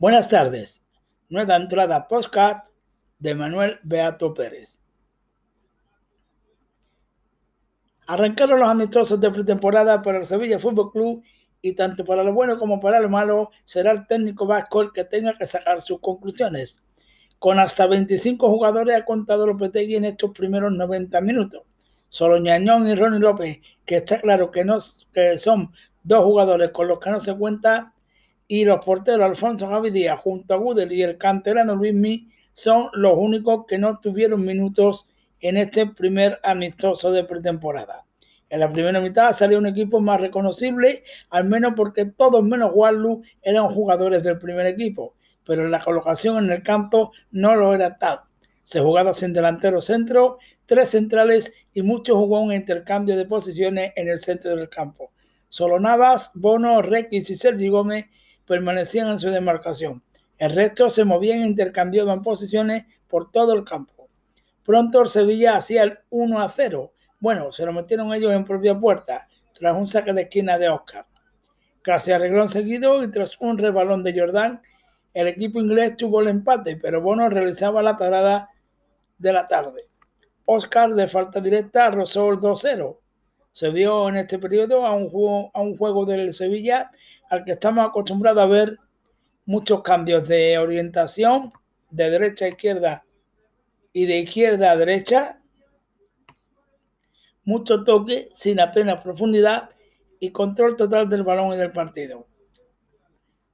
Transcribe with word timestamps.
Buenas 0.00 0.28
tardes. 0.28 0.86
Nueva 1.28 1.56
entrada 1.56 2.06
postcard 2.06 2.58
de 3.18 3.34
Manuel 3.34 3.80
Beato 3.82 4.32
Pérez. 4.32 4.78
Arrancaron 8.06 8.60
los 8.60 8.68
amistosos 8.68 9.18
de 9.18 9.28
pretemporada 9.32 10.00
para 10.00 10.18
el 10.18 10.26
Sevilla 10.26 10.60
Fútbol 10.60 10.92
Club 10.92 11.24
y 11.60 11.72
tanto 11.72 12.04
para 12.04 12.22
lo 12.22 12.32
bueno 12.32 12.58
como 12.58 12.78
para 12.78 13.00
lo 13.00 13.08
malo 13.08 13.50
será 13.64 13.90
el 13.90 14.06
técnico 14.06 14.46
vasco 14.46 14.82
el 14.82 14.92
que 14.92 15.02
tenga 15.02 15.36
que 15.36 15.46
sacar 15.46 15.80
sus 15.80 15.98
conclusiones. 15.98 16.80
Con 17.40 17.58
hasta 17.58 17.88
25 17.88 18.48
jugadores 18.48 18.96
ha 18.96 19.04
contado 19.04 19.48
Lopetegui 19.48 19.96
en 19.96 20.04
estos 20.04 20.30
primeros 20.30 20.72
90 20.72 21.20
minutos. 21.22 21.62
Solo 22.08 22.38
Ñañón 22.38 22.86
y 22.86 22.94
Ronnie 22.94 23.18
López, 23.18 23.58
que 23.84 23.96
está 23.96 24.20
claro 24.20 24.52
que, 24.52 24.64
no, 24.64 24.78
que 25.12 25.38
son 25.38 25.72
dos 26.04 26.22
jugadores 26.22 26.70
con 26.70 26.86
los 26.86 27.00
que 27.00 27.10
no 27.10 27.18
se 27.18 27.36
cuenta, 27.36 27.94
y 28.48 28.64
los 28.64 28.82
porteros 28.82 29.26
Alfonso 29.26 29.68
Javi 29.68 30.06
junto 30.16 30.54
a 30.54 30.56
Gudel 30.56 30.90
y 30.90 31.02
el 31.02 31.18
canterano 31.18 31.76
Luismi 31.76 32.28
son 32.54 32.88
los 32.94 33.16
únicos 33.16 33.66
que 33.68 33.76
no 33.78 34.00
tuvieron 34.00 34.44
minutos 34.44 35.06
en 35.40 35.58
este 35.58 35.86
primer 35.86 36.40
amistoso 36.42 37.12
de 37.12 37.24
pretemporada. 37.24 38.06
En 38.48 38.60
la 38.60 38.72
primera 38.72 39.00
mitad 39.00 39.32
salió 39.32 39.58
un 39.58 39.66
equipo 39.66 40.00
más 40.00 40.20
reconocible, 40.22 41.02
al 41.28 41.44
menos 41.44 41.74
porque 41.76 42.06
todos 42.06 42.42
menos 42.42 42.72
Wallu 42.74 43.22
eran 43.42 43.68
jugadores 43.68 44.22
del 44.22 44.38
primer 44.38 44.66
equipo, 44.66 45.14
pero 45.44 45.68
la 45.68 45.84
colocación 45.84 46.42
en 46.44 46.50
el 46.50 46.62
campo 46.62 47.12
no 47.30 47.54
lo 47.54 47.74
era 47.74 47.98
tal. 47.98 48.20
Se 48.62 48.80
jugaba 48.80 49.12
sin 49.12 49.34
delantero 49.34 49.82
centro, 49.82 50.38
tres 50.64 50.88
centrales 50.90 51.52
y 51.74 51.82
mucho 51.82 52.16
jugó 52.16 52.40
un 52.40 52.52
intercambio 52.52 53.16
de 53.16 53.26
posiciones 53.26 53.92
en 53.96 54.08
el 54.08 54.18
centro 54.18 54.56
del 54.56 54.70
campo. 54.70 55.12
Solo 55.50 55.78
Navas, 55.78 56.32
Bono, 56.34 56.80
Requis 56.82 57.28
y 57.30 57.34
Sergi 57.34 57.68
Gómez 57.68 58.06
permanecían 58.48 59.08
en 59.08 59.18
su 59.18 59.30
demarcación. 59.30 60.02
El 60.38 60.54
resto 60.54 60.90
se 60.90 61.04
movían 61.04 61.42
e 61.42 61.46
intercambiaban 61.46 62.22
posiciones 62.22 62.86
por 63.06 63.30
todo 63.30 63.52
el 63.52 63.64
campo. 63.64 64.08
Pronto 64.64 65.02
el 65.02 65.08
Sevilla 65.08 65.56
hacía 65.56 65.82
el 65.84 65.98
1 66.10 66.40
a 66.40 66.48
0. 66.48 66.92
Bueno, 67.20 67.52
se 67.52 67.64
lo 67.64 67.72
metieron 67.72 68.12
ellos 68.12 68.32
en 68.32 68.44
propia 68.44 68.78
puerta, 68.78 69.28
tras 69.52 69.76
un 69.76 69.86
saque 69.86 70.12
de 70.12 70.22
esquina 70.22 70.58
de 70.58 70.68
Oscar. 70.68 71.06
Casi 71.82 72.12
arregló 72.12 72.48
seguido 72.48 73.02
y 73.02 73.10
tras 73.10 73.40
un 73.40 73.58
rebalón 73.58 74.02
de 74.02 74.18
Jordán, 74.18 74.62
el 75.14 75.26
equipo 75.26 75.60
inglés 75.60 75.96
tuvo 75.96 76.20
el 76.20 76.28
empate, 76.28 76.76
pero 76.76 77.00
Bono 77.00 77.28
realizaba 77.28 77.82
la 77.82 77.96
parada 77.96 78.50
de 79.18 79.32
la 79.32 79.46
tarde. 79.46 79.86
Oscar, 80.44 80.94
de 80.94 81.08
falta 81.08 81.40
directa, 81.40 81.90
rozó 81.90 82.30
el 82.30 82.38
2-0 82.38 82.98
se 83.58 83.70
vio 83.70 84.08
en 84.08 84.14
este 84.14 84.38
periodo 84.38 84.86
a 84.86 84.94
un 84.94 85.08
juego, 85.08 85.50
a 85.52 85.62
un 85.62 85.76
juego 85.76 86.06
del 86.06 86.32
Sevilla 86.32 86.92
al 87.28 87.44
que 87.44 87.50
estamos 87.50 87.88
acostumbrados 87.88 88.44
a 88.44 88.46
ver 88.46 88.78
muchos 89.46 89.82
cambios 89.82 90.28
de 90.28 90.56
orientación 90.58 91.52
de 91.90 92.08
derecha 92.08 92.44
a 92.44 92.50
izquierda 92.50 93.04
y 93.92 94.06
de 94.06 94.18
izquierda 94.20 94.70
a 94.70 94.76
derecha, 94.76 95.42
mucho 97.42 97.82
toque 97.82 98.28
sin 98.32 98.60
apenas 98.60 99.02
profundidad 99.02 99.70
y 100.20 100.30
control 100.30 100.76
total 100.76 101.08
del 101.08 101.24
balón 101.24 101.52
y 101.52 101.56
del 101.56 101.72
partido. 101.72 102.28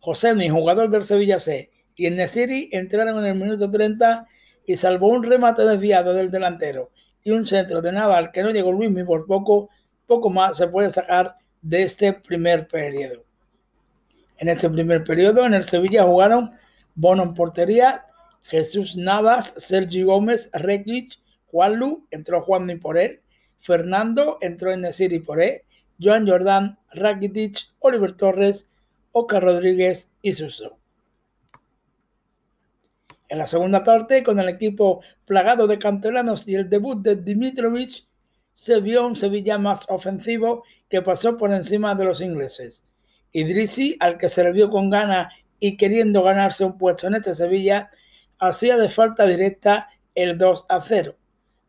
José, 0.00 0.34
mi 0.34 0.48
jugador 0.48 0.90
del 0.90 1.04
Sevilla 1.04 1.38
C, 1.38 1.70
y 1.94 2.06
el 2.06 2.16
Nesiri 2.16 2.70
entraron 2.72 3.20
en 3.20 3.26
el 3.26 3.34
minuto 3.36 3.70
30 3.70 4.26
y 4.66 4.76
salvó 4.76 5.10
un 5.10 5.22
remate 5.22 5.62
desviado 5.62 6.12
del 6.12 6.32
delantero 6.32 6.90
y 7.22 7.30
un 7.30 7.46
centro 7.46 7.80
de 7.80 7.92
Naval 7.92 8.32
que 8.32 8.42
no 8.42 8.50
llegó 8.50 8.72
Luismi 8.72 9.04
por 9.04 9.26
poco, 9.26 9.70
poco 10.06 10.30
más 10.30 10.56
se 10.56 10.68
puede 10.68 10.90
sacar 10.90 11.36
de 11.60 11.82
este 11.82 12.12
primer 12.12 12.68
periodo. 12.68 13.24
En 14.38 14.48
este 14.48 14.68
primer 14.68 15.04
periodo 15.04 15.46
en 15.46 15.54
el 15.54 15.64
Sevilla 15.64 16.04
jugaron 16.04 16.52
Bono 16.94 17.22
en 17.22 17.34
portería, 17.34 18.06
Jesús 18.42 18.96
Navas, 18.96 19.54
Sergi 19.56 20.02
Gómez, 20.02 20.50
Rekic, 20.52 21.18
Juanlu, 21.46 22.06
entró 22.10 22.40
Juan 22.40 22.78
por 22.80 22.98
él, 22.98 23.20
Fernando, 23.58 24.38
entró 24.40 24.72
en 24.72 24.80
Nesiri 24.80 25.20
por 25.20 25.40
él, 25.40 25.60
Joan 26.00 26.26
Jordán, 26.26 26.78
Rakitic, 26.92 27.58
Oliver 27.78 28.12
Torres, 28.12 28.66
Oca 29.12 29.38
Rodríguez 29.38 30.10
y 30.22 30.32
Suso. 30.32 30.78
En 33.28 33.38
la 33.38 33.46
segunda 33.46 33.84
parte, 33.84 34.22
con 34.22 34.38
el 34.40 34.48
equipo 34.48 35.02
plagado 35.24 35.66
de 35.66 35.78
canteranos 35.78 36.46
y 36.48 36.54
el 36.54 36.68
debut 36.68 37.00
de 37.00 37.16
Dimitrovic, 37.16 38.06
se 38.52 38.80
vio 38.80 39.06
un 39.06 39.16
Sevilla 39.16 39.58
más 39.58 39.86
ofensivo 39.88 40.64
que 40.88 41.02
pasó 41.02 41.36
por 41.38 41.52
encima 41.52 41.94
de 41.94 42.04
los 42.04 42.20
ingleses. 42.20 42.84
Idrisi, 43.32 43.96
al 44.00 44.18
que 44.18 44.28
se 44.28 44.44
le 44.44 44.52
vio 44.52 44.70
con 44.70 44.90
ganas 44.90 45.34
y 45.58 45.76
queriendo 45.76 46.22
ganarse 46.22 46.64
un 46.64 46.76
puesto 46.76 47.06
en 47.06 47.14
este 47.14 47.34
Sevilla, 47.34 47.90
hacía 48.38 48.76
de 48.76 48.90
falta 48.90 49.26
directa 49.26 49.88
el 50.14 50.36
2 50.36 50.66
a 50.68 50.80
0. 50.80 51.16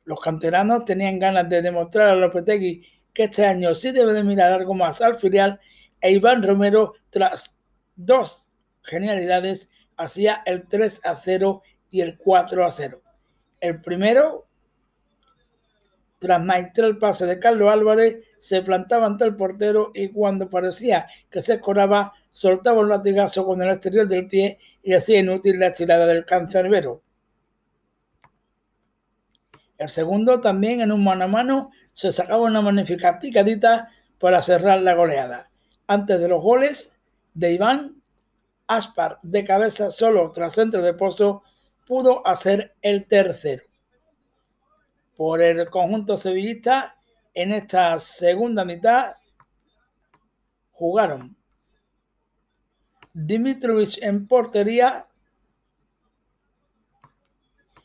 Los 0.06 0.20
canteranos 0.20 0.86
tenían 0.86 1.20
ganas 1.20 1.48
de 1.48 1.62
demostrar 1.62 2.10
a 2.10 2.16
Lopetegui 2.16 2.86
que 3.14 3.24
este 3.24 3.46
año 3.46 3.74
sí 3.76 3.92
debe 3.92 4.14
de 4.14 4.24
mirar 4.24 4.52
algo 4.52 4.74
más 4.74 5.02
al 5.02 5.16
filial 5.16 5.60
e 6.02 6.12
Iván 6.12 6.44
Romero, 6.44 6.94
tras 7.10 7.58
dos 7.96 8.50
genialidades, 8.82 9.70
hacía 9.96 10.42
el 10.46 10.68
3 10.68 11.02
a 11.06 11.16
0 11.16 11.62
y 11.92 12.02
el 12.02 12.18
4 12.18 12.66
a 12.66 12.72
0. 12.72 13.02
El 13.62 13.80
primero 13.80 14.48
tras 16.24 16.42
maestrar 16.42 16.88
el 16.88 16.98
pase 16.98 17.26
de 17.26 17.38
Carlos 17.38 17.70
Álvarez, 17.70 18.20
se 18.38 18.62
plantaba 18.62 19.06
ante 19.06 19.26
el 19.26 19.36
portero 19.36 19.92
y 19.94 20.08
cuando 20.08 20.50
parecía 20.50 21.06
que 21.30 21.42
se 21.42 21.56
escoraba, 21.56 22.14
soltaba 22.32 22.80
un 22.80 22.88
latigazo 22.88 23.46
con 23.46 23.62
el 23.62 23.70
exterior 23.70 24.08
del 24.08 24.28
pie 24.28 24.58
y 24.82 24.94
hacía 24.94 25.20
inútil 25.20 25.60
la 25.60 25.68
estirada 25.68 26.06
del 26.06 26.24
cancerbero. 26.24 27.02
El 29.78 29.90
segundo, 29.90 30.40
también 30.40 30.80
en 30.80 30.94
un 30.94 31.04
mano 31.04 31.26
a 31.26 31.28
mano, 31.28 31.72
se 31.92 32.14
sacaba 32.14 32.44
una 32.44 32.62
magnífica 32.62 33.20
picadita 33.20 33.90
para 34.18 34.42
cerrar 34.42 34.82
la 34.82 34.94
goleada. 34.94 35.52
Antes 35.88 36.22
de 36.22 36.30
los 36.30 36.42
goles 36.42 37.02
de 37.34 37.52
Iván, 37.52 38.02
Aspar 38.66 39.20
de 39.24 39.44
cabeza 39.44 39.92
solo 39.92 40.32
tras 40.32 40.54
centro 40.54 40.82
de 40.82 40.94
pozo 40.94 41.44
pudo 41.86 42.26
hacer 42.26 42.76
el 42.82 43.08
tercero 43.10 43.66
por 45.16 45.42
el 45.42 45.70
conjunto 45.70 46.18
sevillista 46.18 46.98
en 47.34 47.52
esta 47.52 48.00
segunda 48.00 48.66
mitad 48.66 49.16
jugaron 50.72 51.36
Dimitrovich 53.14 54.00
en 54.02 54.28
portería 54.28 55.08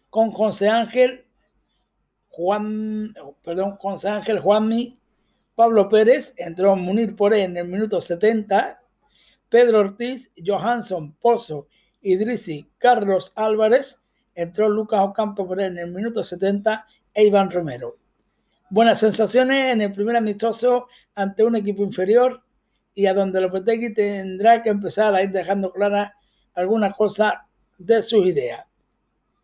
con 0.09 0.31
José 0.31 0.69
Ángel 0.69 1.27
Juan, 2.31 3.15
perdón, 3.43 3.77
José 3.77 4.09
Ángel 4.09 4.39
Juanmi, 4.39 4.99
Pablo 5.55 5.89
Pérez, 5.89 6.35
entró 6.37 6.77
Munir 6.77 7.17
por 7.17 7.35
en 7.35 7.57
el 7.57 7.67
minuto 7.67 8.01
70, 8.01 8.81
Pedro 9.49 9.81
Ortiz, 9.81 10.31
Johansson, 10.47 11.15
Pozo, 11.15 11.67
Idrisi, 12.01 12.71
Carlos 12.79 13.33
Álvarez, 13.35 14.05
entró 14.35 14.69
Lucas 14.69 15.01
Ocampo 15.03 15.47
por 15.47 15.61
en 15.61 15.79
el 15.79 15.91
minuto 15.91 16.23
70 16.23 16.87
e 17.15 17.25
Iván 17.25 17.51
Romero. 17.51 17.97
Buenas 18.71 19.01
sensaciones 19.01 19.73
en 19.73 19.81
el 19.81 19.93
primer 19.93 20.17
amistoso 20.17 20.89
ante 21.15 21.43
un 21.43 21.57
equipo 21.57 21.83
inferior 21.83 22.43
y 22.95 23.07
a 23.07 23.15
donde 23.15 23.41
Lopetegui 23.41 23.95
tendrá 23.95 24.63
que 24.63 24.71
empezar 24.71 25.15
a 25.15 25.23
ir 25.23 25.31
dejando 25.31 25.73
claras 25.73 26.13
algunas 26.55 26.95
cosas 26.97 27.35
de 27.79 28.03
sus 28.03 28.27
ideas. 28.27 28.65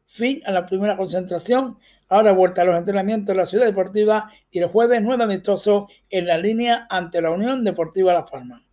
Fin 0.07 0.43
a 0.45 0.53
la 0.53 0.67
primera 0.67 0.97
concentración, 0.97 1.79
ahora 2.09 2.33
vuelta 2.33 2.63
a 2.63 2.65
los 2.65 2.77
entrenamientos 2.77 3.35
de 3.35 3.41
la 3.41 3.47
ciudad 3.47 3.67
deportiva 3.67 4.31
y 4.51 4.59
el 4.59 4.67
jueves 4.67 5.03
nuevo 5.03 5.23
amistoso 5.23 5.89
en 6.11 6.27
la 6.27 6.39
línea 6.39 6.87
ante 6.91 7.23
la 7.23 7.31
Unión 7.31 7.65
Deportiva 7.65 8.13
Las 8.13 8.31
Palmas. 8.31 8.64